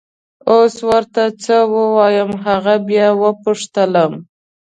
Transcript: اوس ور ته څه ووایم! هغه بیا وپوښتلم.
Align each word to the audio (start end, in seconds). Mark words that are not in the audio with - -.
اوس 0.51 0.75
ور 0.87 1.03
ته 1.13 1.23
څه 1.43 1.57
ووایم! 1.73 2.31
هغه 2.45 2.75
بیا 2.87 3.07
وپوښتلم. 3.21 4.13